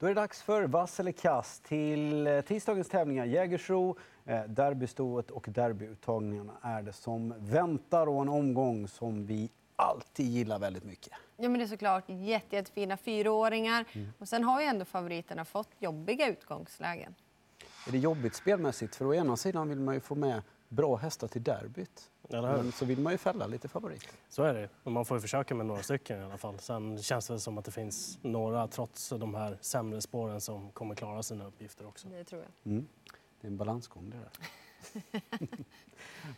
Då 0.00 0.06
är 0.06 0.10
det 0.10 0.20
dags 0.20 0.42
för 0.42 0.62
vass 0.62 1.00
eller 1.00 1.12
kast 1.12 1.64
till 1.64 2.26
eh, 2.26 2.40
tisdagens 2.40 2.88
tävlingar. 2.88 3.24
Jägersro, 3.24 3.96
eh, 4.24 4.42
derbystoet 4.42 5.30
och 5.30 5.46
derbyuttagningarna 5.48 6.52
är 6.62 6.82
det 6.82 6.92
som 6.92 7.34
väntar 7.38 8.06
och 8.06 8.22
en 8.22 8.28
omgång 8.28 8.88
som 8.88 9.26
vi 9.26 9.50
alltid 9.76 10.26
gillar 10.26 10.58
väldigt 10.58 10.84
mycket. 10.84 11.12
Ja, 11.36 11.48
men 11.48 11.58
det 11.58 11.64
är 11.64 11.66
såklart 11.66 12.04
jätte, 12.06 12.56
jättefina 12.56 12.96
fyraåringar. 12.96 13.84
Mm. 13.92 14.12
Och 14.18 14.28
sen 14.28 14.44
har 14.44 14.60
ju 14.60 14.66
ändå 14.66 14.84
favoriterna 14.84 15.44
fått 15.44 15.70
jobbiga 15.78 16.28
utgångslägen. 16.28 17.14
Är 17.86 17.92
det 17.92 17.98
jobbigt 17.98 18.34
spelmässigt? 18.34 18.96
För 18.96 19.04
å 19.04 19.14
ena 19.14 19.36
sidan 19.36 19.68
vill 19.68 19.80
man 19.80 19.94
ju 19.94 20.00
få 20.00 20.14
med 20.14 20.42
bra 20.68 20.96
hästar 20.96 21.28
till 21.28 21.42
derbyt. 21.42 22.10
Men 22.30 22.72
så 22.72 22.84
vill 22.84 23.00
man 23.00 23.12
ju 23.12 23.18
fälla 23.18 23.46
lite 23.46 23.68
favorit. 23.68 24.08
Så 24.28 24.42
är 24.42 24.54
det. 24.54 24.90
Man 24.90 25.04
får 25.04 25.16
ju 25.16 25.20
försöka 25.20 25.54
med 25.54 25.66
några 25.66 25.82
stycken 25.82 26.20
i 26.20 26.24
alla 26.24 26.38
fall. 26.38 26.58
Sen 26.58 27.02
känns 27.02 27.26
det 27.26 27.40
som 27.40 27.58
att 27.58 27.64
det 27.64 27.70
finns 27.70 28.18
några, 28.22 28.66
trots 28.66 29.08
de 29.08 29.34
här 29.34 29.58
sämre 29.60 30.00
spåren, 30.00 30.40
som 30.40 30.70
kommer 30.70 30.94
klara 30.94 31.22
sina 31.22 31.46
uppgifter 31.46 31.86
också. 31.86 32.08
Det 32.08 32.24
tror 32.24 32.42
jag. 32.42 32.72
Mm. 32.72 32.86
Det 33.40 33.46
är 33.46 33.50
en 33.50 33.56
balansgång 33.56 34.10
det 34.10 34.16
där. 34.16 34.30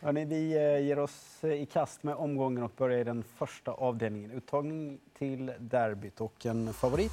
Hörrni, 0.01 0.25
vi 0.25 0.55
eh, 0.55 0.85
ger 0.87 0.99
oss 0.99 1.43
i 1.43 1.65
kast 1.65 2.03
med 2.03 2.15
omgången 2.15 2.63
och 2.63 2.71
börjar 2.77 2.99
i 2.99 3.03
den 3.03 3.23
första 3.23 3.71
avdelningen. 3.71 4.31
Uttagning 4.31 4.99
till 5.17 5.53
derbyt 5.59 6.21
och 6.21 6.45
en 6.45 6.73
favorit 6.73 7.11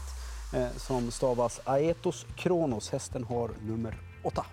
eh, 0.55 0.71
som 0.77 1.11
stavas 1.11 1.61
Aetos 1.65 2.27
Kronos. 2.37 2.91
Hästen 2.91 3.25
har 3.25 3.51
nummer 3.63 3.95
åtta. 4.25 4.47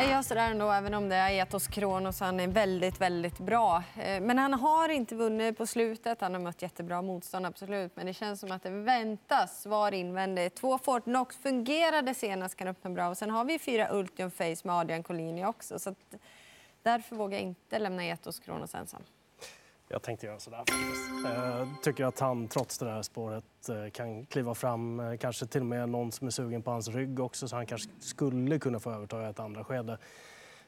Jag 0.00 0.24
sådär 0.24 0.50
ändå, 0.50 0.70
även 0.70 0.94
om 0.94 1.08
det 1.08 1.16
är 1.16 1.30
Etos 1.30 1.66
Kronos. 1.66 2.20
Han 2.20 2.40
är 2.40 2.48
väldigt, 2.48 3.00
väldigt 3.00 3.38
bra. 3.38 3.82
Eh, 3.96 4.20
men 4.20 4.38
han 4.38 4.54
har 4.54 4.88
inte 4.88 5.14
vunnit 5.14 5.58
på 5.58 5.66
slutet. 5.66 6.20
Han 6.20 6.34
har 6.34 6.40
mött 6.40 6.62
jättebra 6.62 7.02
motstånd, 7.02 7.46
absolut. 7.46 7.96
Men 7.96 8.06
det 8.06 8.14
känns 8.14 8.40
som 8.40 8.52
att 8.52 8.62
det 8.62 8.70
väntas 8.70 9.62
svar 9.62 9.92
invändigt. 9.92 10.56
Två 10.56 10.78
Fortnox 10.78 11.36
fungerade 11.36 12.14
senast, 12.14 12.56
kan 12.56 12.68
öppna 12.68 12.90
bra. 12.90 13.08
Och 13.08 13.16
sen 13.16 13.30
har 13.30 13.44
vi 13.44 13.58
fyra 13.58 13.88
Ultium 13.92 14.30
Face 14.30 14.56
med 14.64 14.74
Adrian 14.74 15.02
Collini 15.02 15.44
också. 15.44 15.78
Så 15.78 15.94
därför 16.82 17.16
vågar 17.16 17.38
jag 17.38 17.42
inte 17.42 17.78
lämna 17.78 18.04
Etos 18.04 18.38
Kronos 18.38 18.74
ensam. 18.74 19.02
Jag 19.88 20.02
tänkte 20.02 20.26
göra 20.26 20.38
sådär 20.38 20.64
Jag 21.24 21.60
eh, 21.60 21.68
tycker 21.82 22.04
att 22.04 22.18
han 22.18 22.48
trots 22.48 22.78
det 22.78 22.90
här 22.90 23.02
spåret 23.02 23.68
eh, 23.68 23.90
kan 23.90 24.26
kliva 24.26 24.54
fram, 24.54 25.00
eh, 25.00 25.16
kanske 25.16 25.46
till 25.46 25.60
och 25.60 25.66
med 25.66 25.88
någon 25.88 26.12
som 26.12 26.26
är 26.26 26.30
sugen 26.30 26.62
på 26.62 26.70
hans 26.70 26.88
rygg 26.88 27.20
också 27.20 27.48
så 27.48 27.56
han 27.56 27.66
kanske 27.66 27.90
skulle 28.00 28.58
kunna 28.58 28.80
få 28.80 28.92
överta 28.92 29.28
ett 29.28 29.40
andra 29.40 29.64
skede 29.64 29.98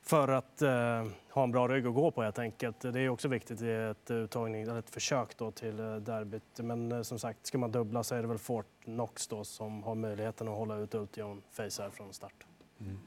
för 0.02 0.28
att 0.28 0.62
eh, 0.62 1.06
ha 1.30 1.44
en 1.44 1.50
bra 1.50 1.68
rygg 1.68 1.86
att 1.86 1.94
gå 1.94 2.10
på 2.10 2.22
helt 2.22 2.38
enkelt. 2.38 2.80
Det 2.80 3.00
är 3.00 3.08
också 3.08 3.28
viktigt 3.28 3.62
i 3.62 3.70
ett 3.70 4.10
uttagning, 4.10 4.62
eller 4.62 4.78
ett 4.78 4.90
försök 4.90 5.36
då 5.38 5.50
till 5.50 5.76
derbyt. 5.76 6.42
Men 6.56 6.92
eh, 6.92 7.02
som 7.02 7.18
sagt, 7.18 7.46
ska 7.46 7.58
man 7.58 7.70
dubbla 7.70 8.02
så 8.02 8.14
är 8.14 8.22
det 8.22 8.28
väl 8.28 8.38
Fort 8.38 8.66
Knox 8.84 9.26
då 9.26 9.44
som 9.44 9.82
har 9.82 9.94
möjligheten 9.94 10.48
att 10.48 10.54
hålla 10.54 10.76
ut 10.76 10.94
Ultion 10.94 11.42
Face 11.50 11.82
här 11.82 11.90
från 11.90 12.12
start. 12.12 12.46
Mm. 12.80 12.98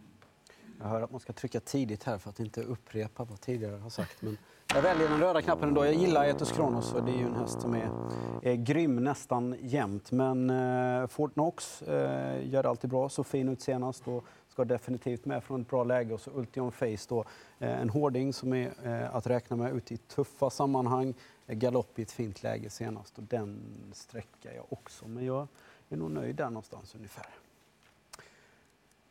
Jag 0.79 0.85
hör 0.85 1.01
att 1.01 1.11
man 1.11 1.19
ska 1.19 1.33
trycka 1.33 1.59
tidigt 1.59 2.03
här 2.03 2.17
för 2.17 2.29
att 2.29 2.39
inte 2.39 2.61
upprepa 2.63 3.23
vad 3.23 3.41
tidigare 3.41 3.75
har 3.75 3.89
sagt. 3.89 4.21
Men 4.21 4.37
jag 4.75 4.81
väljer 4.81 5.09
den 5.09 5.19
röda 5.19 5.41
knappen 5.41 5.67
ändå. 5.67 5.85
Jag 5.85 5.93
gillar 5.93 6.25
Etus 6.25 6.51
Kronos 6.51 6.93
och 6.93 7.03
det 7.03 7.11
är 7.11 7.17
ju 7.17 7.25
en 7.25 7.35
häst 7.35 7.61
som 7.61 7.73
är, 7.73 7.89
är 8.41 8.55
grym 8.55 8.95
nästan 8.95 9.55
jämt. 9.61 10.11
Men 10.11 10.49
eh, 10.49 11.07
Fort 11.07 11.33
Knox 11.33 11.81
eh, 11.81 12.47
gör 12.49 12.63
det 12.63 12.69
alltid 12.69 12.89
bra. 12.89 13.09
Så 13.09 13.23
fin 13.23 13.49
ut 13.49 13.61
senast 13.61 14.07
och 14.07 14.25
ska 14.49 14.65
definitivt 14.65 15.25
med 15.25 15.43
från 15.43 15.61
ett 15.61 15.69
bra 15.69 15.83
läge. 15.83 16.13
Och 16.13 16.21
så 16.21 16.31
Ultion 16.31 16.71
Face 16.71 17.05
då, 17.09 17.25
eh, 17.59 17.81
en 17.81 17.89
hårding 17.89 18.33
som 18.33 18.53
är 18.53 18.71
eh, 18.83 19.15
att 19.15 19.27
räkna 19.27 19.55
med 19.55 19.75
ute 19.75 19.93
i 19.93 19.97
tuffa 19.97 20.49
sammanhang. 20.49 21.13
Eh, 21.47 21.55
galopp 21.55 21.99
i 21.99 22.01
ett 22.01 22.11
fint 22.11 22.43
läge 22.43 22.69
senast 22.69 23.17
och 23.17 23.23
den 23.23 23.59
sträckar 23.93 24.51
jag 24.55 24.65
också. 24.69 25.07
Men 25.07 25.25
jag 25.25 25.47
är 25.89 25.97
nog 25.97 26.11
nöjd 26.11 26.35
där 26.35 26.49
någonstans 26.49 26.95
ungefär. 26.95 27.29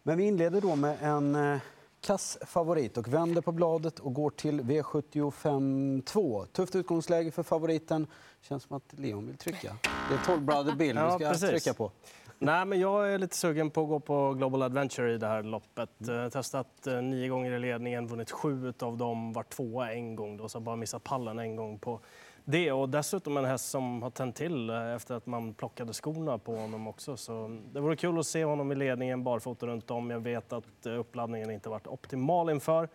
Men 0.02 0.18
vi 0.18 0.24
inleder 0.24 0.60
då 0.60 0.76
med 0.76 0.96
en 1.00 1.34
eh, 1.34 1.58
eh, 2.02 2.06
kass 2.06 2.38
favorit 2.46 2.96
och 2.96 3.08
vänder 3.08 3.42
på 3.42 3.52
bladet 3.52 3.98
och 3.98 4.14
går 4.14 4.30
till 4.30 4.60
V75 4.60 6.02
2. 6.02 6.46
Tufft 6.46 6.76
utgångsläge 6.76 7.30
för 7.30 7.42
favoriten. 7.42 8.06
Känns 8.40 8.62
som 8.62 8.76
att 8.76 8.92
Leon 8.98 9.26
vill 9.26 9.36
trycka. 9.36 9.76
Det 10.08 10.14
är 10.14 10.26
12 10.26 10.42
Brother 10.42 10.76
Bill 10.76 10.96
ja, 10.96 11.18
vi 11.18 11.24
ska 11.24 11.48
trycka 11.48 11.74
på. 11.74 11.90
Nej, 12.38 12.64
men 12.64 12.80
jag 12.80 13.14
är 13.14 13.18
lite 13.18 13.36
sugen 13.36 13.70
på 13.70 13.82
att 13.82 13.88
gå 13.88 14.00
på 14.00 14.34
Global 14.34 14.62
Adventure 14.62 15.14
i 15.14 15.18
det 15.18 15.26
här 15.26 15.42
loppet. 15.42 16.08
Mm. 16.08 16.30
Testat 16.30 16.86
eh, 16.86 17.02
nio 17.02 17.28
gånger 17.28 17.52
i 17.52 17.58
ledningen, 17.58 18.06
vunnit 18.06 18.30
sju 18.30 18.72
av 18.78 18.96
dem, 18.96 19.32
var 19.32 19.42
tvåa 19.42 19.92
en 19.92 20.16
gång. 20.16 20.36
Då, 20.36 20.48
så 20.48 20.60
bara 20.60 20.76
missat 20.76 21.04
pallen 21.04 21.38
en 21.38 21.56
gång 21.56 21.78
på 21.78 22.00
det 22.44 22.72
och 22.72 22.88
dessutom 22.88 23.36
en 23.36 23.44
häst 23.44 23.70
som 23.70 24.02
har 24.02 24.10
tänt 24.10 24.36
till 24.36 24.70
eh, 24.70 24.94
efter 24.94 25.14
att 25.14 25.26
man 25.26 25.54
plockade 25.54 25.92
skorna 25.92 26.38
på 26.38 26.56
honom 26.56 26.86
också. 26.86 27.16
Så 27.16 27.58
det 27.72 27.80
vore 27.80 27.96
kul 27.96 28.18
att 28.18 28.26
se 28.26 28.44
honom 28.44 28.72
i 28.72 28.74
ledningen 28.74 29.24
barfota 29.24 29.66
runt 29.66 29.90
om. 29.90 30.10
Jag 30.10 30.20
vet 30.20 30.52
att 30.52 30.86
eh, 30.86 30.98
uppladdningen 30.98 31.50
inte 31.50 31.68
varit 31.68 31.86
optimal 31.86 32.50
inför. 32.50 32.88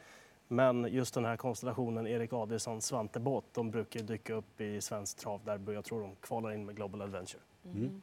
Men 0.48 0.88
just 0.90 1.14
den 1.14 1.26
här 1.26 1.38
konstellationen, 1.38 2.08
Erik 2.08 2.34
Adielsson, 2.34 2.82
Svante 2.82 3.20
Båt, 3.20 3.46
de 3.52 3.72
brukar 3.72 4.00
dyka 4.00 4.34
upp 4.34 4.62
i 4.62 4.82
svensk 4.82 5.18
travderby. 5.18 5.74
Jag 5.74 5.86
tror 5.86 6.02
de 6.02 6.16
kvalar 6.22 6.52
in 6.52 6.66
med 6.66 6.76
Global 6.76 7.02
Adventure. 7.02 7.42
Mm. 7.66 8.02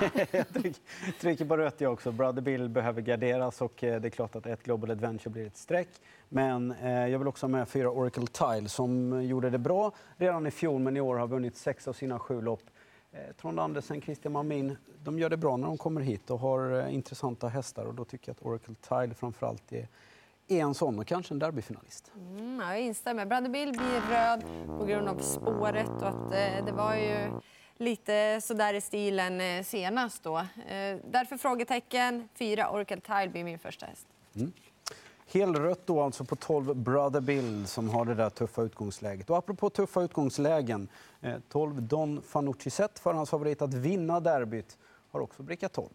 jag 0.30 0.46
trycker 1.20 1.44
på 1.44 1.56
rött 1.56 1.80
jag 1.80 1.92
också. 1.92 2.12
Brother 2.12 2.42
Bill 2.42 2.68
behöver 2.68 3.02
garderas 3.02 3.60
och 3.60 3.84
eh, 3.84 4.00
det 4.00 4.08
är 4.08 4.10
klart 4.10 4.36
att 4.36 4.46
ett 4.46 4.62
Global 4.62 4.90
Adventure 4.90 5.30
blir 5.30 5.46
ett 5.46 5.56
streck. 5.56 5.88
Men 6.28 6.72
eh, 6.72 7.06
jag 7.06 7.18
vill 7.18 7.28
också 7.28 7.46
ha 7.46 7.48
med 7.48 7.68
fyra 7.68 7.90
Oracle 7.90 8.26
Tile 8.26 8.68
som 8.68 9.22
gjorde 9.24 9.50
det 9.50 9.58
bra 9.58 9.92
redan 10.16 10.46
i 10.46 10.50
fjol 10.50 10.80
men 10.80 10.96
i 10.96 11.00
år 11.00 11.16
har 11.16 11.26
vunnit 11.26 11.56
sex 11.56 11.88
av 11.88 11.92
sina 11.92 12.18
sju 12.18 12.40
lopp. 12.40 12.62
Eh, 13.12 13.18
Trond 13.40 13.60
Andersen, 13.60 14.00
Christian 14.00 14.32
Malmin, 14.32 14.76
de 15.02 15.18
gör 15.18 15.30
det 15.30 15.36
bra 15.36 15.56
när 15.56 15.66
de 15.66 15.78
kommer 15.78 16.00
hit 16.00 16.30
och 16.30 16.38
har 16.38 16.80
eh, 16.80 16.94
intressanta 16.94 17.48
hästar 17.48 17.84
och 17.84 17.94
då 17.94 18.04
tycker 18.04 18.28
jag 18.28 18.34
att 18.34 18.46
Oracle 18.46 18.74
Tile 18.88 19.14
framförallt 19.14 19.72
är 19.72 19.88
är 20.48 20.60
en 20.60 20.74
sån 20.74 20.98
och 20.98 21.06
kanske 21.06 21.34
en 21.34 21.38
derbyfinalist. 21.38 22.12
Mm, 22.16 22.60
jag 22.60 22.80
instämmer. 22.80 23.26
Brother 23.26 23.48
Bill 23.48 23.72
blir 23.72 24.00
röd 24.10 24.44
på 24.78 24.84
grund 24.84 25.08
av 25.08 25.18
spåret 25.18 25.88
och 25.88 26.08
att 26.08 26.32
eh, 26.32 26.64
det 26.66 26.72
var 26.72 26.94
ju 26.94 27.40
lite 27.78 28.40
sådär 28.40 28.74
i 28.74 28.80
stilen 28.80 29.40
eh, 29.40 29.62
senast. 29.62 30.22
Då. 30.22 30.38
Eh, 30.38 30.96
därför 31.04 31.36
frågetecken. 31.36 32.28
Fyra 32.34 32.70
Oracle 32.70 33.00
Tile 33.00 33.28
blir 33.28 33.44
min 33.44 33.58
första 33.58 33.86
häst. 33.86 34.06
Mm. 34.34 34.52
Helrött 35.32 35.86
då 35.86 36.00
alltså 36.00 36.24
på 36.24 36.36
12 36.36 36.76
Brother 36.76 37.20
Bill 37.20 37.66
som 37.66 37.88
har 37.88 38.04
det 38.04 38.14
där 38.14 38.30
tuffa 38.30 38.62
utgångsläget. 38.62 39.30
Och 39.30 39.36
apropå 39.36 39.70
tuffa 39.70 40.02
utgångslägen, 40.02 40.88
eh, 41.20 41.34
12 41.48 41.82
Don 41.82 42.22
Fanucci 42.22 42.70
Zet, 42.70 42.98
förhandsfavorit 42.98 43.62
att 43.62 43.74
vinna 43.74 44.20
derbyt, 44.20 44.78
har 45.10 45.20
också 45.20 45.42
brickat 45.42 45.72
12. 45.72 45.88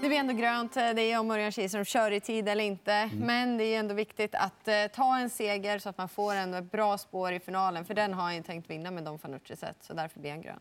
Det 0.00 0.08
blir 0.08 0.18
ändå 0.18 0.32
grönt. 0.32 0.74
Det 0.74 1.12
är 1.12 1.18
om 1.18 1.30
Örjan 1.30 1.52
Kihlström 1.52 1.84
kör 1.84 2.10
i 2.10 2.20
tid 2.20 2.48
eller 2.48 2.64
inte. 2.64 2.92
Mm. 2.92 3.18
Men 3.18 3.58
det 3.58 3.64
är 3.64 3.78
ändå 3.78 3.94
viktigt 3.94 4.34
att 4.34 4.68
eh, 4.68 4.74
ta 4.94 5.18
en 5.18 5.30
seger 5.30 5.78
så 5.78 5.88
att 5.88 5.98
man 5.98 6.08
får 6.08 6.34
ändå 6.34 6.58
ett 6.58 6.72
bra 6.72 6.98
spår 6.98 7.32
i 7.32 7.40
finalen. 7.40 7.84
För 7.84 7.94
den 7.94 8.14
har 8.14 8.22
han 8.22 8.42
tänkt 8.42 8.70
vinna 8.70 8.90
med 8.90 9.04
Don 9.04 9.18
Fanucci 9.18 9.56
sett. 9.56 9.76
Så 9.80 9.94
därför 9.94 10.20
blir 10.20 10.30
han 10.30 10.40
grön. 10.40 10.60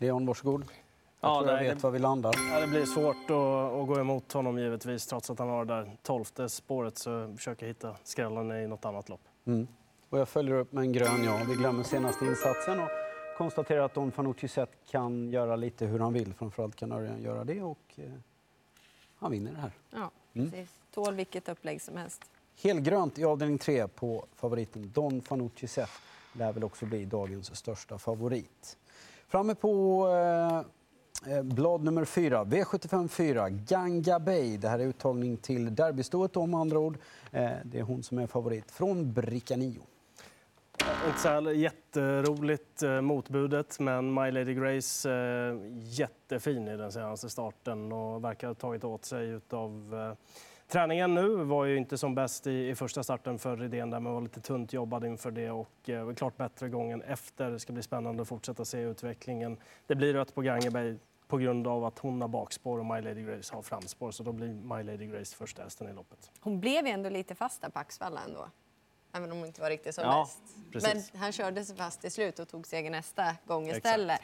Leon, 0.00 0.26
varsågod. 0.26 0.64
Jag 1.20 1.30
ja, 1.30 1.40
tror 1.40 1.52
jag 1.52 1.64
vet 1.64 1.76
det, 1.76 1.82
var 1.82 1.90
vi 1.90 1.98
landar. 1.98 2.34
Ja, 2.52 2.60
det 2.60 2.66
blir 2.66 2.84
svårt 2.84 3.24
att, 3.24 3.80
att, 3.80 3.86
gå 3.86 4.00
emot 4.00 4.32
honom 4.32 4.58
givetvis. 4.58 5.06
Trots 5.06 5.30
att 5.30 5.38
han 5.38 5.48
har 5.48 5.64
det 5.64 5.74
där 5.74 5.96
tolfte 6.02 6.48
spåret 6.48 6.98
så 6.98 7.34
försöker 7.36 7.66
jag 7.66 7.68
hitta 7.68 7.96
skrällen 8.04 8.52
i 8.52 8.66
något 8.66 8.84
annat 8.84 9.08
lopp. 9.08 9.20
Mm. 9.46 9.66
Och 10.08 10.18
jag 10.18 10.28
följer 10.28 10.54
upp 10.54 10.72
med 10.72 10.82
en 10.82 10.92
grön 10.92 11.24
ja. 11.24 11.40
Vi 11.48 11.54
glömmer 11.54 11.82
senaste 11.82 12.24
insatsen 12.24 12.80
och 12.80 12.88
konstaterar 13.36 13.84
att 13.84 13.94
Don 13.94 14.12
Fanucci 14.12 14.48
sett 14.48 14.70
kan 14.90 15.30
göra 15.30 15.56
lite 15.56 15.86
hur 15.86 15.98
han 15.98 16.12
vill. 16.12 16.34
Framförallt 16.34 16.76
kan 16.76 16.92
Örjan 16.92 17.22
göra 17.22 17.44
det. 17.44 17.62
Och, 17.62 17.78
eh, 17.96 18.04
han 19.18 19.30
vinner 19.30 19.52
det 19.52 19.58
här. 19.58 19.72
Ja, 19.90 20.10
mm. 20.34 20.50
precis. 20.50 20.70
Tål 20.94 21.14
vilket 21.14 21.48
upplägg 21.48 21.82
som 21.82 21.96
helst. 21.96 22.24
Helgrönt 22.62 23.18
i 23.18 23.24
avdelning 23.24 23.58
3 23.58 23.88
på 23.88 24.26
favoriten 24.36 24.90
Don 24.94 25.22
Fanucci 25.22 25.66
Zet. 25.66 25.90
Lär 26.32 26.52
väl 26.52 26.64
också 26.64 26.86
bli 26.86 27.04
dagens 27.04 27.56
största 27.56 27.98
favorit. 27.98 28.76
Framme 29.28 29.54
på 29.54 30.06
eh, 31.26 31.32
eh 31.36 31.42
blad 31.42 31.84
nummer 31.84 32.04
4, 32.04 32.44
V75 32.44 33.08
4, 33.08 33.50
Ganga 33.50 34.18
Bay. 34.20 34.56
Det 34.56 34.68
här 34.68 34.78
är 34.78 34.84
uttagning 34.84 35.36
till 35.36 35.74
derbystoet 35.74 36.36
om 36.36 36.54
andra 36.54 36.78
ord. 36.78 36.98
Eh, 37.32 37.50
det 37.64 37.78
är 37.78 37.82
hon 37.82 38.02
som 38.02 38.18
är 38.18 38.26
favorit 38.26 38.70
från 38.70 39.12
Bricka 39.12 39.56
9. 39.56 39.80
Inte 41.06 41.18
så 41.18 41.52
jätteroligt 41.52 42.82
eh, 42.82 43.00
motbudet, 43.00 43.80
men 43.80 44.14
My 44.14 44.30
Lady 44.30 44.54
Grace 44.54 45.10
eh, 45.10 45.56
jättefin 45.74 46.68
i 46.68 46.76
den 46.76 46.92
senaste 46.92 47.30
starten 47.30 47.92
och 47.92 48.24
verkar 48.24 48.48
ha 48.48 48.54
tagit 48.54 48.84
åt 48.84 49.04
sig 49.04 49.40
av 49.50 49.94
eh, 49.94 50.38
träningen 50.68 51.14
nu. 51.14 51.28
Var 51.28 51.64
ju 51.64 51.76
inte 51.76 51.98
som 51.98 52.14
bäst 52.14 52.46
i, 52.46 52.68
i 52.68 52.74
första 52.74 53.02
starten 53.02 53.38
för 53.38 53.56
Rydén 53.56 53.90
där, 53.90 54.00
men 54.00 54.12
var 54.12 54.20
lite 54.20 54.40
tunt 54.40 54.72
jobbad 54.72 55.04
inför 55.04 55.30
det 55.30 55.50
och 55.50 55.88
eh, 55.88 56.14
klart 56.14 56.36
bättre 56.36 56.68
gången 56.68 57.02
efter. 57.02 57.50
Det 57.50 57.58
ska 57.58 57.72
bli 57.72 57.82
spännande 57.82 58.22
att 58.22 58.28
fortsätta 58.28 58.64
se 58.64 58.80
utvecklingen. 58.80 59.56
Det 59.86 59.94
blir 59.94 60.14
rött 60.14 60.34
på 60.34 60.40
Gangeberg 60.40 60.98
på 61.28 61.38
grund 61.38 61.66
av 61.66 61.84
att 61.84 61.98
hon 61.98 62.20
har 62.20 62.28
bakspår 62.28 62.78
och 62.78 62.86
My 62.86 63.00
Lady 63.00 63.22
Grace 63.22 63.54
har 63.54 63.62
framspår. 63.62 64.10
Så 64.10 64.22
då 64.22 64.32
blir 64.32 64.48
My 64.48 64.82
Lady 64.82 65.06
Grace 65.06 65.36
första 65.36 65.62
hästen 65.62 65.88
i 65.88 65.92
loppet. 65.92 66.30
Hon 66.40 66.60
blev 66.60 66.86
ju 66.86 66.92
ändå 66.92 67.08
lite 67.08 67.34
fast 67.34 67.62
där 67.62 67.68
på 67.68 67.78
Axvalla 67.78 68.20
ändå 68.26 68.48
även 69.14 69.32
om 69.32 69.38
hon 69.38 69.46
inte 69.46 69.60
var 69.60 69.70
riktigt 69.70 69.94
som 69.94 70.04
Ja, 70.04 70.28
bäst. 70.72 70.86
Men 71.12 71.20
han 71.20 71.32
körde 71.32 71.64
sig 71.64 71.76
fast 71.76 72.00
till 72.00 72.10
slut 72.10 72.38
och 72.38 72.48
tog 72.48 72.66
seger 72.66 72.90
nästa 72.90 73.36
gång 73.46 73.70
istället. 73.70 74.20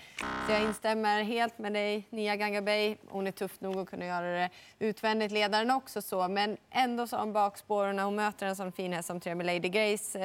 Så 0.47 0.53
jag 0.53 0.63
instämmer 0.63 1.23
helt 1.23 1.59
med 1.59 1.73
dig, 1.73 2.07
Nia 2.11 2.37
Gangabey. 2.37 2.97
Hon 3.09 3.27
är 3.27 3.33
tuff 3.33 3.61
nog 3.61 3.77
att 3.77 3.91
kunna 3.91 4.07
göra 4.07 4.27
det 4.27 4.51
utvändigt, 4.79 5.33
ledaren 5.33 5.71
också 5.71 6.03
så. 6.03 6.29
Men 6.29 6.57
ändå 6.71 7.07
så 7.07 7.17
hon 7.17 7.33
bakspår 7.33 7.87
och 7.87 7.95
när 7.95 8.05
hon 8.05 8.15
möter 8.15 8.47
en 8.47 8.57
sån 8.57 8.73
fin 8.73 8.93
häst 8.93 9.07
som 9.07 9.21
tre 9.21 9.35
med 9.35 9.47
Lady 9.47 9.69
Grace, 9.69 10.19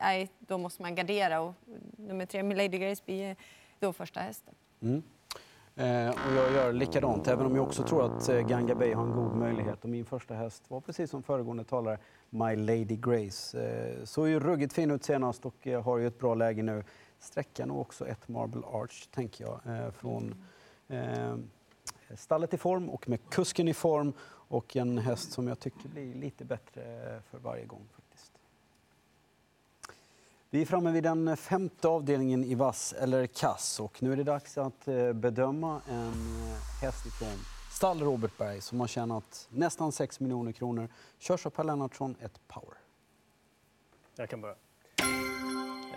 eh, 0.00 0.28
då 0.38 0.58
måste 0.58 0.82
man 0.82 0.94
gardera 0.94 1.40
och 1.40 1.54
nummer 1.96 2.26
tre 2.26 2.42
med 2.42 2.56
Lady 2.56 2.78
Grace 2.78 3.02
blir 3.04 3.36
då 3.78 3.92
första 3.92 4.20
hästen. 4.20 4.54
Eh, 5.78 6.10
och 6.10 6.36
jag 6.36 6.52
gör 6.52 6.72
likadant, 6.72 7.28
även 7.28 7.46
om 7.46 7.56
jag 7.56 7.64
också 7.64 7.82
tror 7.82 8.06
att 8.06 8.28
eh, 8.28 8.40
Ganga 8.40 8.74
Bay 8.74 8.92
har 8.92 9.04
en 9.04 9.12
god 9.12 9.36
möjlighet. 9.36 9.84
Och 9.84 9.90
min 9.90 10.04
första 10.04 10.34
häst 10.34 10.70
var 10.70 10.80
precis 10.80 11.10
som 11.10 11.22
föregående 11.22 11.64
talare, 11.64 11.98
My 12.30 12.56
Lady 12.56 12.96
Grace. 12.96 13.60
Eh, 13.60 14.04
såg 14.04 14.28
ju 14.28 14.40
ruggigt 14.40 14.72
fin 14.72 14.90
ut 14.90 15.04
senast 15.04 15.46
och 15.46 15.66
eh, 15.66 15.82
har 15.82 15.98
ju 15.98 16.06
ett 16.06 16.18
bra 16.18 16.34
läge 16.34 16.62
nu. 16.62 16.84
Sträckan 17.18 17.68
nog 17.68 17.80
också 17.80 18.06
ett 18.06 18.28
Marble 18.28 18.62
Arch, 18.72 19.06
tänker 19.10 19.44
jag, 19.44 19.60
eh, 19.76 19.90
från 19.90 20.34
eh, 20.88 21.36
stallet 22.14 22.54
i 22.54 22.58
form 22.58 22.90
och 22.90 23.08
med 23.08 23.30
kusken 23.30 23.68
i 23.68 23.74
form 23.74 24.12
och 24.30 24.76
en 24.76 24.98
häst 24.98 25.32
som 25.32 25.48
jag 25.48 25.60
tycker 25.60 25.88
blir 25.88 26.14
lite 26.14 26.44
bättre 26.44 26.82
eh, 26.82 27.22
för 27.30 27.38
varje 27.38 27.64
gång. 27.64 27.88
Vi 30.50 30.62
är 30.62 30.66
framme 30.66 30.92
vid 30.92 31.02
den 31.02 31.36
femte 31.36 31.88
avdelningen 31.88 32.44
i 32.44 32.54
vass 32.54 32.92
eller 32.92 33.26
kass 33.26 33.80
och 33.80 34.02
nu 34.02 34.12
är 34.12 34.16
det 34.16 34.24
dags 34.24 34.58
att 34.58 34.88
eh, 34.88 35.12
bedöma 35.12 35.80
en 35.88 36.12
eh, 36.12 36.82
häst 36.82 37.06
ifrån 37.06 37.38
stall 37.70 38.00
Robertberg 38.00 38.60
som 38.60 38.80
har 38.80 38.86
tjänat 38.86 39.48
nästan 39.50 39.92
6 39.92 40.20
miljoner 40.20 40.52
kronor. 40.52 40.88
Körs 41.18 41.46
av 41.46 41.50
Per 41.50 41.64
Lennartsson, 41.64 42.16
ett 42.20 42.48
power. 42.48 42.74
Jag 44.16 44.28
kan 44.28 44.40
börja. 44.40 44.54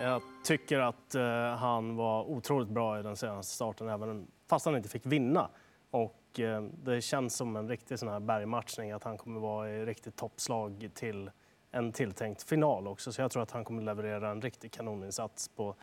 Jag 0.01 0.21
tycker 0.43 0.79
att 0.79 1.15
eh, 1.15 1.55
han 1.55 1.95
var 1.95 2.23
otroligt 2.23 2.69
bra 2.69 2.99
i 2.99 3.03
den 3.03 3.17
senaste 3.17 3.53
starten, 3.53 3.89
även 3.89 4.27
fast 4.47 4.65
han 4.65 4.75
inte 4.75 4.89
fick 4.89 5.05
vinna. 5.05 5.49
Och 5.91 6.39
det 6.83 7.01
känns 7.01 7.35
som 7.35 7.55
en 7.55 7.69
riktig 7.69 7.99
sån 7.99 8.09
här 8.09 8.19
bergmatchning, 8.19 8.91
att 8.91 9.03
han 9.03 9.17
kommer 9.17 9.39
vara 9.39 9.71
i 9.71 9.85
riktigt 9.85 10.15
toppslag 10.15 10.89
till 10.93 11.31
en 11.71 11.91
tilltänkt 11.91 12.43
final 12.43 12.87
också. 12.87 13.11
Så 13.11 13.21
jag 13.21 13.31
tror 13.31 13.43
att 13.43 13.51
han 13.51 13.63
kommer 13.65 13.81
leverera 13.83 14.29
en 14.29 14.41
riktig 14.41 14.71
kanoninsats 14.71 15.47
på 15.47 15.75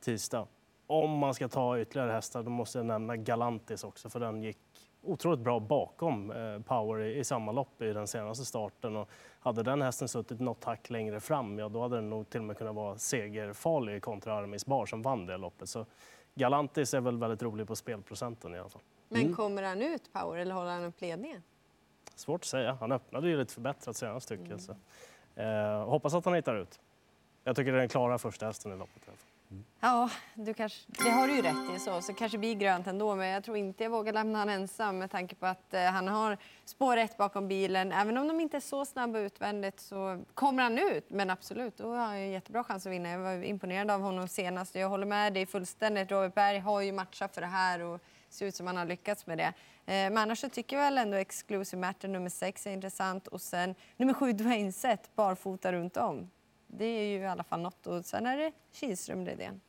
tisdag. 0.00 0.46
Om 0.86 1.10
man 1.10 1.34
ska 1.34 1.48
ta 1.48 1.78
ytterligare 1.78 2.12
hästar, 2.12 2.42
då 2.42 2.50
måste 2.50 2.78
jag 2.78 2.86
nämna 2.86 3.16
Galantis 3.16 3.84
också, 3.84 4.10
för 4.10 4.20
den 4.20 4.42
gick 4.42 4.58
otroligt 5.02 5.40
bra 5.40 5.60
bakom 5.60 6.30
eh, 6.30 6.60
Power 6.60 7.00
i, 7.00 7.24
samma 7.24 7.52
lopp 7.52 7.82
i 7.82 7.92
den 7.92 8.06
senaste 8.06 8.44
starten. 8.44 8.96
Och 8.96 9.10
hade 9.40 9.62
den 9.62 9.82
hästen 9.82 10.08
suttit 10.08 10.40
något 10.40 10.64
hack 10.64 10.90
längre 10.90 11.20
fram, 11.20 11.58
ja, 11.58 11.68
då 11.68 11.82
hade 11.82 11.96
den 11.96 12.10
nog 12.10 12.30
till 12.30 12.40
och 12.40 12.46
med 12.46 12.58
kunnat 12.58 12.74
vara 12.74 12.98
segerfarlig 12.98 14.02
kontra 14.02 14.34
Armis 14.34 14.66
Bar 14.66 14.86
som 14.86 15.02
vann 15.02 15.26
det 15.26 15.36
loppet. 15.36 15.68
Så 15.68 15.86
Galantis 16.34 16.94
är 16.94 17.00
väl 17.00 17.18
väldigt 17.18 17.42
rolig 17.42 17.66
på 17.66 17.76
spelprocenten 17.76 18.54
i 18.54 18.58
alla 18.58 18.68
fall. 18.68 18.82
Men 19.08 19.34
kommer 19.34 19.62
han 19.62 19.82
ut 19.82 20.12
Power 20.12 20.38
eller 20.38 20.54
håller 20.54 20.70
han 20.70 20.84
upp 20.84 21.00
ledningen? 21.00 21.42
Svårt 22.14 22.40
att 22.40 22.44
säga. 22.44 22.76
Han 22.80 22.92
öppnade 22.92 23.28
ju 23.28 23.36
lite 23.36 23.54
förbättrat 23.54 23.96
senast 23.96 24.28
tycker 24.28 24.50
jag. 24.50 24.60
Så. 24.60 24.76
Eh, 25.36 25.84
hoppas 25.84 26.14
att 26.14 26.24
han 26.24 26.34
hittar 26.34 26.56
ut. 26.56 26.80
Jag 27.44 27.56
tycker 27.56 27.72
det 27.72 27.78
är 27.78 27.80
den 27.80 27.88
klara 27.88 28.18
första 28.18 28.46
hästen 28.46 28.72
i 28.72 28.76
loppet. 28.76 29.02
Mm. 29.50 29.64
Ja, 29.80 30.10
du 30.34 30.54
kanske, 30.54 30.92
det 31.04 31.10
har 31.10 31.28
du 31.28 31.36
ju 31.36 31.42
rätt 31.42 31.76
i. 31.76 31.78
Så, 31.78 32.00
så 32.00 32.14
kanske 32.14 32.38
blir 32.38 32.54
grönt 32.54 32.86
ändå. 32.86 33.14
Men 33.14 33.28
jag 33.28 33.44
tror 33.44 33.56
inte 33.56 33.82
jag 33.82 33.90
vågar 33.90 34.12
lämna 34.12 34.38
honom 34.38 34.54
ensam 34.54 34.98
med 34.98 35.10
tanke 35.10 35.34
på 35.34 35.46
att 35.46 35.74
eh, 35.74 35.82
han 35.82 36.08
har 36.08 36.36
spår 36.64 36.96
rätt 36.96 37.16
bakom 37.16 37.48
bilen. 37.48 37.92
Även 37.92 38.18
om 38.18 38.28
de 38.28 38.40
inte 38.40 38.56
är 38.56 38.60
så 38.60 38.84
snabba 38.84 39.18
utvändigt 39.18 39.80
så 39.80 40.24
kommer 40.34 40.62
han 40.62 40.78
ut. 40.78 41.10
Men 41.10 41.30
absolut, 41.30 41.76
då 41.76 41.88
har 41.88 42.06
han 42.06 42.20
ju 42.20 42.26
jättebra 42.26 42.64
chans 42.64 42.86
att 42.86 42.92
vinna. 42.92 43.08
Jag 43.08 43.18
var 43.18 43.44
imponerad 43.44 43.90
av 43.90 44.00
honom 44.00 44.28
senast. 44.28 44.74
Jag 44.74 44.88
håller 44.88 45.06
med 45.06 45.32
dig 45.34 45.46
fullständigt. 45.46 46.10
Robert 46.10 46.34
Berg 46.34 46.58
har 46.58 46.80
ju 46.80 46.92
matchat 46.92 47.34
för 47.34 47.40
det 47.40 47.46
här 47.46 47.80
och 47.80 48.00
ser 48.34 48.46
ut 48.46 48.54
som 48.54 48.66
han 48.66 48.76
har 48.76 48.84
lyckats 48.84 49.26
med 49.26 49.38
det. 49.38 49.44
Eh, 49.44 49.52
men 49.86 50.18
annars 50.18 50.40
så 50.40 50.48
tycker 50.48 50.76
jag 50.76 50.84
väl 50.84 50.98
ändå 50.98 51.16
Exclusive 51.16 51.80
Matter 51.80 52.08
nummer 52.08 52.30
6, 52.30 52.66
är 52.66 52.70
intressant. 52.70 53.26
Och 53.26 53.40
sen 53.40 53.74
nummer 53.96 54.14
7, 54.14 54.32
Dwayne 54.32 54.72
Set, 54.72 55.10
barfota 55.14 55.72
runt 55.72 55.96
om. 55.96 56.30
Det 56.66 56.84
är 56.84 57.08
ju 57.08 57.18
i 57.18 57.26
alla 57.26 57.44
fall 57.44 57.60
något. 57.60 57.86
Och 57.86 58.04
sen 58.04 58.26
är 58.26 58.36
det 58.36 58.52
Kihlström 58.72 59.26
Redén. 59.26 59.60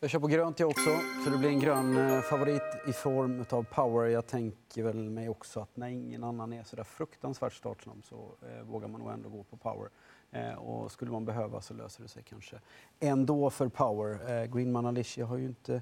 Jag 0.00 0.10
kör 0.10 0.18
på 0.18 0.26
grönt 0.26 0.60
jag 0.60 0.68
också, 0.68 0.90
så 1.24 1.30
det 1.30 1.38
blir 1.38 1.48
en 1.48 1.60
grön 1.60 1.96
eh, 1.96 2.20
favorit 2.20 2.62
i 2.88 2.92
form 2.92 3.44
av 3.50 3.62
power. 3.62 4.08
Jag 4.08 4.26
tänker 4.26 4.82
väl 4.82 5.10
mig 5.10 5.28
också 5.28 5.60
att 5.60 5.76
när 5.76 5.88
ingen 5.88 6.24
annan 6.24 6.52
är 6.52 6.64
så 6.64 6.76
där 6.76 6.84
fruktansvärt 6.84 7.52
startsnabb 7.52 8.04
så 8.04 8.34
eh, 8.42 8.62
vågar 8.62 8.88
man 8.88 9.00
nog 9.00 9.10
ändå 9.10 9.28
gå 9.28 9.42
på 9.42 9.56
power. 9.56 9.90
Eh, 10.30 10.54
och 10.54 10.92
skulle 10.92 11.10
man 11.10 11.24
behöva 11.24 11.60
så 11.60 11.74
löser 11.74 12.02
det 12.02 12.08
sig 12.08 12.22
kanske 12.22 12.56
ändå 13.00 13.50
för 13.50 13.68
power. 13.68 14.30
Eh, 14.30 14.46
Greenman 14.46 14.86
Alicia 14.86 15.26
har 15.26 15.36
ju 15.36 15.46
inte 15.46 15.74
eh, 15.74 15.80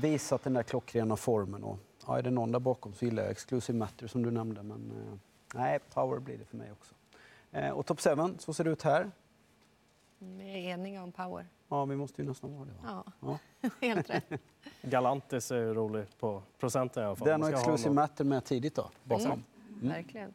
visat 0.00 0.42
den 0.42 0.52
där 0.54 0.62
klockrena 0.62 1.16
formen. 1.16 1.64
Och, 1.64 1.78
ja, 2.06 2.18
är 2.18 2.22
det 2.22 2.30
någon 2.30 2.52
där 2.52 2.58
bakom 2.58 2.94
så 2.94 3.04
gillar 3.04 3.22
jag 3.22 3.32
Exclusive 3.32 3.78
Matter 3.78 4.06
som 4.06 4.22
du 4.22 4.30
nämnde. 4.30 4.62
Men 4.62 4.90
eh, 4.90 5.18
nej, 5.54 5.78
power 5.94 6.18
blir 6.18 6.38
det 6.38 6.44
för 6.44 6.56
mig 6.56 6.72
också. 6.72 6.94
Eh, 7.52 7.70
och 7.70 7.86
Top 7.86 8.00
7, 8.00 8.10
så 8.38 8.54
ser 8.54 8.64
det 8.64 8.70
ut 8.70 8.82
här. 8.82 9.10
Vi 10.18 10.50
är 10.50 10.74
eniga 10.74 11.02
om 11.02 11.12
Power. 11.12 11.46
Ja, 11.68 11.84
vi 11.84 11.96
måste 11.96 12.22
ju 12.22 12.28
nästan 12.28 12.54
vara 12.56 12.64
det. 12.64 12.72
Va? 12.72 13.04
Ja, 13.20 13.38
Ja. 13.60 13.68
helt 13.80 14.10
rätt. 14.10 14.24
Galantis 14.82 15.50
är 15.50 15.56
ju 15.56 15.74
rolig 15.74 16.06
på 16.18 16.42
procenten 16.58 17.02
i 17.02 17.06
alla 17.06 17.16
fall. 17.16 17.28
Den 17.28 17.42
och 17.42 17.48
Exclusive 17.48 17.94
Matter 17.94 18.24
med 18.24 18.44
tidigt 18.44 18.74
då, 18.74 18.90
bakom. 19.04 19.44
Mm. 19.80 19.88
Verkligen. 19.88 20.34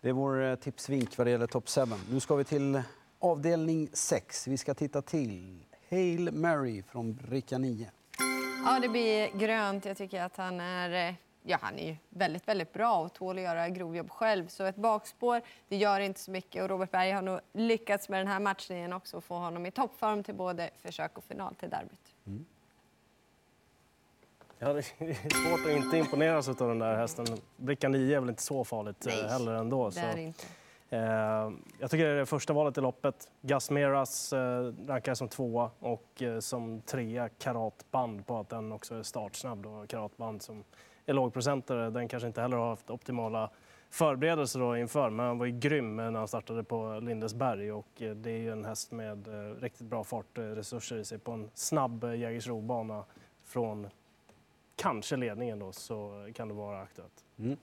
Det 0.00 0.08
är 0.08 0.12
vår 0.12 0.42
eh, 0.42 0.54
tipsvink 0.54 1.18
vad 1.18 1.26
det 1.26 1.30
gäller 1.30 1.46
Top 1.46 1.68
7. 1.68 1.80
Nu 2.10 2.20
ska 2.20 2.34
vi 2.34 2.44
till 2.44 2.82
avdelning 3.18 3.88
6. 3.92 4.48
Vi 4.48 4.56
ska 4.58 4.74
titta 4.74 5.02
till 5.02 5.64
Hail 5.90 6.32
Mary 6.32 6.82
från 6.82 7.14
bricka 7.14 7.58
9. 7.58 7.90
Ja, 8.66 8.78
det 8.80 8.88
blir 8.88 9.30
grönt. 9.38 9.84
Jag 9.84 9.96
tycker 9.96 10.22
att 10.22 10.36
han 10.36 10.60
är, 10.60 11.08
eh, 11.08 11.14
ja, 11.42 11.58
han 11.60 11.78
är 11.78 11.86
ju 11.88 11.96
väldigt, 12.08 12.48
väldigt 12.48 12.72
bra 12.72 12.98
och 12.98 13.12
tål 13.12 13.36
att 13.36 13.42
göra 13.44 13.68
grovjobb 13.68 14.10
själv. 14.10 14.48
Så 14.48 14.64
ett 14.64 14.76
bakspår, 14.76 15.40
det 15.68 15.76
gör 15.76 16.00
inte 16.00 16.20
så 16.20 16.30
mycket. 16.30 16.62
Och 16.62 16.68
Robert 16.68 16.90
Berg 16.90 17.10
har 17.10 17.22
nog 17.22 17.40
lyckats 17.52 18.08
med 18.08 18.20
den 18.20 18.28
här 18.28 18.40
matchningen 18.40 18.92
också. 18.92 19.20
Få 19.20 19.34
honom 19.34 19.66
i 19.66 19.70
toppform 19.70 20.22
till 20.22 20.34
både 20.34 20.70
försök 20.82 21.18
och 21.18 21.24
final 21.24 21.54
till 21.54 21.70
derbyt. 21.70 22.14
Ja, 24.58 24.72
det 24.72 24.78
är 24.78 25.48
svårt 25.48 25.66
att 25.66 25.84
inte 25.84 25.98
imponeras 25.98 26.48
av 26.48 26.54
den 26.68 26.78
där 26.78 26.96
hästen. 26.96 27.26
Bricka 27.56 27.88
9 27.88 28.16
är 28.16 28.20
väl 28.20 28.28
inte 28.28 28.42
så 28.42 28.64
farligt 28.64 29.06
eh, 29.06 29.14
Nej, 29.14 29.28
heller 29.28 29.52
ändå. 29.54 29.86
Det 29.86 29.92
Så. 29.92 30.00
är 30.00 30.14
det 30.14 30.22
inte. 30.22 30.44
Eh, 30.90 31.50
jag 31.78 31.90
tycker 31.90 32.04
det 32.04 32.10
är 32.10 32.16
det 32.16 32.26
första 32.26 32.52
valet 32.52 32.78
i 32.78 32.80
loppet. 32.80 33.30
Gus 33.40 33.70
Meras 33.70 34.32
eh, 34.32 34.72
rankar 34.86 35.14
som 35.14 35.28
tvåa 35.28 35.70
och 35.78 36.22
eh, 36.22 36.38
som 36.38 36.80
trea 36.80 37.28
Karatband 37.28 38.26
på 38.26 38.38
att 38.38 38.48
den 38.48 38.72
också 38.72 38.94
är 38.94 39.02
startsnabb. 39.02 39.62
Då. 39.62 39.86
Karatband 39.86 40.42
som 40.42 40.64
är 41.06 41.14
lågprocentare, 41.14 41.90
den 41.90 42.08
kanske 42.08 42.26
inte 42.26 42.40
heller 42.40 42.56
har 42.56 42.68
haft 42.68 42.90
optimala 42.90 43.50
förberedelser 43.90 44.60
då 44.60 44.76
inför, 44.76 45.10
men 45.10 45.26
han 45.26 45.38
var 45.38 45.46
ju 45.46 45.58
grym 45.58 45.96
när 45.96 46.12
han 46.12 46.28
startade 46.28 46.64
på 46.64 47.00
Lindesberg 47.02 47.72
och 47.72 47.88
det 47.96 48.30
är 48.30 48.38
ju 48.38 48.52
en 48.52 48.64
häst 48.64 48.92
med 48.92 49.28
riktigt 49.60 49.86
bra 49.86 50.04
fartresurser 50.04 50.96
i 50.96 51.04
sig 51.04 51.18
på 51.18 51.32
en 51.32 51.50
snabb 51.54 52.04
Jägersro-bana 52.04 53.04
från 53.44 53.88
kanske 54.76 55.16
ledningen 55.16 55.58
då 55.58 55.72
så 55.72 56.28
kan 56.34 56.48
det 56.48 56.54
vara 56.54 56.80
aktuellt. 56.80 57.24
Mm. 57.38 57.56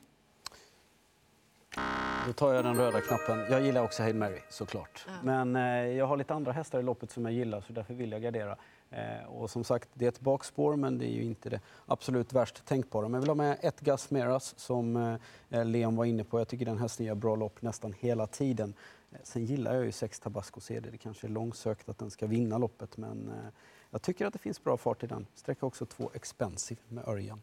Då 2.27 2.33
tar 2.33 2.53
jag 2.53 2.65
den 2.65 2.75
röda 2.75 3.01
knappen. 3.01 3.45
Jag 3.49 3.61
gillar 3.61 3.83
också 3.83 4.03
Hail 4.03 4.15
Mary 4.15 4.39
såklart. 4.49 5.05
Ja. 5.07 5.13
Men 5.23 5.55
eh, 5.55 5.97
jag 5.97 6.07
har 6.07 6.17
lite 6.17 6.33
andra 6.33 6.51
hästar 6.51 6.79
i 6.79 6.83
loppet 6.83 7.11
som 7.11 7.25
jag 7.25 7.33
gillar 7.33 7.61
så 7.61 7.73
därför 7.73 7.93
vill 7.93 8.11
jag 8.11 8.21
gardera. 8.21 8.57
Eh, 8.89 9.25
och 9.27 9.49
som 9.49 9.63
sagt, 9.63 9.89
det 9.93 10.05
är 10.05 10.09
ett 10.09 10.19
bakspår 10.19 10.75
men 10.75 10.97
det 10.97 11.05
är 11.05 11.13
ju 11.13 11.23
inte 11.23 11.49
det 11.49 11.59
absolut 11.85 12.33
värst 12.33 12.65
tänkbara. 12.65 13.07
Men 13.07 13.13
jag 13.13 13.21
vill 13.21 13.29
ha 13.29 13.35
med 13.35 13.57
ett 13.61 13.79
Gas 13.81 14.11
Meras 14.11 14.59
som 14.59 15.17
eh, 15.49 15.65
Leon 15.65 15.95
var 15.95 16.05
inne 16.05 16.23
på. 16.23 16.39
Jag 16.39 16.47
tycker 16.47 16.65
den 16.65 16.77
hästen 16.77 17.05
gör 17.05 17.15
bra 17.15 17.35
lopp 17.35 17.61
nästan 17.61 17.93
hela 17.99 18.27
tiden. 18.27 18.73
Eh, 19.11 19.17
sen 19.23 19.45
gillar 19.45 19.75
jag 19.75 19.85
ju 19.85 19.91
sex 19.91 20.19
Tabasco 20.19 20.59
CD. 20.59 20.89
Det 20.91 20.97
kanske 20.97 21.27
är 21.27 21.31
långsökt 21.31 21.89
att 21.89 21.97
den 21.97 22.09
ska 22.09 22.27
vinna 22.27 22.57
loppet 22.57 22.97
men 22.97 23.29
eh, 23.29 23.49
jag 23.89 24.01
tycker 24.01 24.25
att 24.25 24.33
det 24.33 24.39
finns 24.39 24.63
bra 24.63 24.77
fart 24.77 25.03
i 25.03 25.07
den. 25.07 25.27
Sträcker 25.35 25.67
också 25.67 25.85
två 25.85 26.11
Expensive 26.13 26.81
med 26.87 27.07
Örjan. 27.07 27.41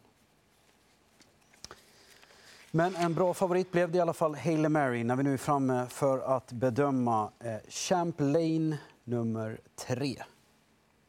Men 2.71 2.95
en 2.95 3.13
bra 3.13 3.33
favorit 3.33 3.71
blev 3.71 3.91
det 3.91 3.97
i 3.97 4.01
alla 4.01 4.13
fall 4.13 4.35
Hail 4.35 4.69
Mary 4.69 5.03
när 5.03 5.15
vi 5.15 5.23
nu 5.23 5.33
är 5.33 5.37
framme 5.37 5.85
för 5.89 6.35
att 6.37 6.51
bedöma 6.51 7.31
eh, 7.39 7.55
Champlain 7.69 8.77
nummer 9.03 9.59
tre. 9.75 10.23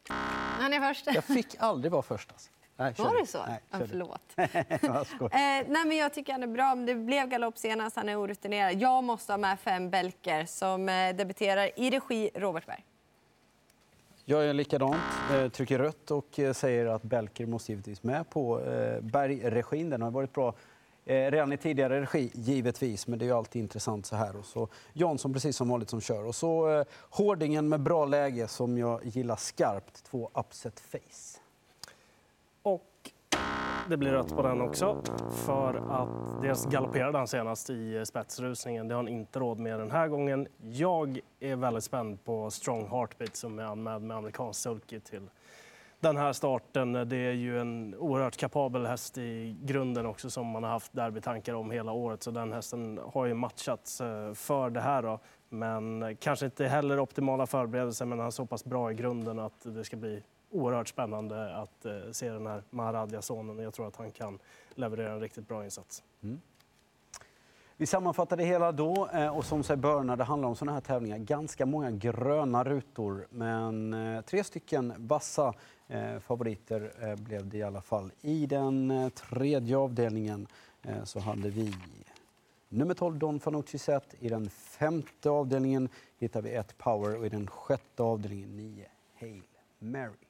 Han 0.08 0.72
är 0.72 0.80
först. 0.80 1.06
Jag 1.14 1.24
fick 1.24 1.56
aldrig 1.58 1.92
vara 1.92 2.02
först. 2.02 2.32
Alltså. 2.32 2.50
Nej, 2.76 2.94
Var 2.98 3.20
det 3.20 3.26
så? 3.26 3.38
Nej, 3.46 3.60
ja, 3.70 3.78
förlåt. 3.88 4.20
Eh, 4.36 5.68
nej, 5.68 5.84
men 5.86 5.96
jag 5.96 6.14
tycker 6.14 6.32
han 6.32 6.42
är 6.42 6.46
bra. 6.46 6.74
Det 6.74 6.94
blev 6.94 7.28
galopp 7.28 7.58
senast. 7.58 7.96
Han 7.96 8.08
är 8.08 8.20
orutinerad. 8.20 8.74
Jag 8.74 9.04
måste 9.04 9.32
ha 9.32 9.38
med 9.38 9.60
fem 9.60 9.90
Belker 9.90 10.44
som 10.44 10.88
eh, 10.88 11.16
debuterar 11.16 11.70
i 11.76 11.90
regi 11.90 12.30
Robert 12.34 12.66
Berg. 12.66 12.84
Jag 14.24 14.44
är 14.44 14.52
likadant, 14.52 15.02
eh, 15.32 15.48
trycker 15.48 15.78
rött 15.78 16.10
och 16.10 16.38
eh, 16.38 16.52
säger 16.52 16.86
att 16.86 17.02
Belker 17.02 17.46
måste 17.46 17.72
givetvis 17.72 18.02
med 18.02 18.30
på 18.30 18.60
eh, 18.60 19.00
Bergregin. 19.00 19.90
Den 19.90 20.02
har 20.02 20.10
varit 20.10 20.32
bra 20.32 20.54
Eh, 21.04 21.30
redan 21.30 21.52
i 21.52 21.56
tidigare 21.56 22.00
regi, 22.00 22.30
givetvis, 22.34 23.06
men 23.06 23.18
det 23.18 23.24
är 23.24 23.26
ju 23.26 23.32
alltid 23.32 23.62
intressant 23.62 24.06
så 24.06 24.16
här. 24.16 24.36
Och 24.36 24.44
så 24.44 24.68
Jansson 24.92 25.32
precis 25.32 25.56
som 25.56 25.68
vanligt 25.68 25.90
som 25.90 26.00
kör. 26.00 26.26
Och 26.26 26.34
så 26.34 26.70
eh, 26.70 26.84
Hårdingen 27.10 27.68
med 27.68 27.80
bra 27.80 28.04
läge 28.04 28.48
som 28.48 28.78
jag 28.78 29.00
gillar 29.04 29.36
skarpt, 29.36 30.04
två 30.04 30.30
upset 30.34 30.80
face. 30.80 31.40
Och 32.62 33.10
det 33.88 33.96
blir 33.96 34.10
rött 34.10 34.36
på 34.36 34.42
den 34.42 34.60
också. 34.60 35.02
För 35.46 35.74
att 35.74 36.42
dels 36.42 36.66
galopperade 36.66 37.18
han 37.18 37.28
senast 37.28 37.70
i 37.70 37.96
eh, 37.96 38.02
spetsrusningen. 38.02 38.88
Det 38.88 38.94
har 38.94 39.02
han 39.02 39.08
inte 39.08 39.38
råd 39.38 39.58
med 39.58 39.78
den 39.78 39.90
här 39.90 40.08
gången. 40.08 40.48
Jag 40.72 41.20
är 41.40 41.56
väldigt 41.56 41.84
spänd 41.84 42.24
på 42.24 42.50
Strong 42.50 42.88
Heartbeat 42.90 43.36
som 43.36 43.58
är 43.58 43.64
anmäld 43.64 44.04
med 44.04 44.16
amerikansk 44.16 44.60
sulky 44.60 45.00
till 45.00 45.28
den 46.02 46.16
här 46.16 46.32
starten. 46.32 46.92
Det 46.92 47.16
är 47.16 47.32
ju 47.32 47.60
en 47.60 47.94
oerhört 47.94 48.36
kapabel 48.36 48.86
häst 48.86 49.18
i 49.18 49.56
grunden 49.62 50.06
också 50.06 50.30
som 50.30 50.46
man 50.46 50.62
har 50.62 50.70
haft 50.70 50.92
derbytankar 50.92 51.54
om 51.54 51.70
hela 51.70 51.92
året. 51.92 52.22
Så 52.22 52.30
den 52.30 52.52
hästen 52.52 53.00
har 53.12 53.26
ju 53.26 53.34
matchats 53.34 54.00
eh, 54.00 54.34
för 54.34 54.70
det 54.70 54.80
här 54.80 55.02
då. 55.02 55.18
Men 55.48 56.02
eh, 56.02 56.16
kanske 56.20 56.46
inte 56.46 56.66
heller 56.66 57.00
optimala 57.00 57.46
förberedelser 57.46 58.06
men 58.06 58.18
han 58.18 58.26
är 58.26 58.30
så 58.30 58.46
pass 58.46 58.64
bra 58.64 58.92
i 58.92 58.94
grunden 58.94 59.38
att 59.38 59.60
det 59.62 59.84
ska 59.84 59.96
bli 59.96 60.22
oerhört 60.50 60.88
spännande 60.88 61.56
att 61.56 61.84
eh, 61.84 61.92
se 62.12 62.30
den 62.30 62.46
här 62.46 62.62
Maharadja-sonen. 62.70 63.58
Jag 63.58 63.74
tror 63.74 63.88
att 63.88 63.96
han 63.96 64.10
kan 64.10 64.38
leverera 64.74 65.12
en 65.12 65.20
riktigt 65.20 65.48
bra 65.48 65.64
insats. 65.64 66.02
Mm. 66.22 66.40
Vi 67.82 67.86
sammanfattar 67.86 68.36
det 68.36 68.44
hela 68.44 68.72
då 68.72 69.08
eh, 69.12 69.36
och 69.36 69.44
som 69.44 69.62
sig 69.62 69.76
bör 69.76 70.02
när 70.02 70.16
det 70.16 70.24
handlar 70.24 70.48
om 70.48 70.56
sådana 70.56 70.72
här 70.72 70.80
tävlingar, 70.80 71.18
ganska 71.18 71.66
många 71.66 71.90
gröna 71.90 72.64
rutor. 72.64 73.26
Men 73.30 73.94
eh, 73.94 74.20
tre 74.20 74.44
stycken 74.44 74.92
vassa 74.96 75.54
eh, 75.88 76.18
favoriter 76.18 77.14
blev 77.16 77.48
det 77.48 77.58
i 77.58 77.62
alla 77.62 77.80
fall. 77.80 78.12
I 78.20 78.46
den 78.46 79.10
tredje 79.14 79.76
avdelningen 79.76 80.46
så 81.04 81.20
hade 81.20 81.50
vi 81.50 81.74
nummer 82.68 82.94
12 82.94 83.18
Don 83.18 83.40
Fanucci 83.40 83.78
Zet. 83.78 84.14
I 84.20 84.28
den 84.28 84.50
femte 84.50 85.30
avdelningen 85.30 85.88
hittar 86.18 86.42
vi 86.42 86.50
ett 86.50 86.78
Power 86.78 87.16
och 87.16 87.26
i 87.26 87.28
den 87.28 87.46
sjätte 87.46 88.02
avdelningen 88.02 88.56
9 88.56 88.86
Hail 89.20 89.42
Mary. 89.78 90.26